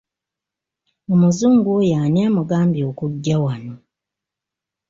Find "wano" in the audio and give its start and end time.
3.43-3.73